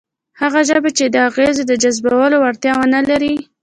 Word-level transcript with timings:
هغه 0.41 0.61
ژبه 0.69 0.89
چې 0.97 1.05
د 1.09 1.15
اغېزو 1.29 1.63
د 1.67 1.71
جذبولو 1.83 2.35
وړتیا 2.39 2.73
ونه 2.77 2.99
لري، 3.09 3.33